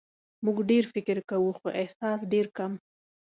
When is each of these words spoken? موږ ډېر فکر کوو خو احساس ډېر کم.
موږ 0.45 0.57
ډېر 0.69 0.83
فکر 0.93 1.17
کوو 1.29 1.49
خو 1.57 1.67
احساس 1.81 2.19
ډېر 2.33 2.45
کم. 2.57 2.71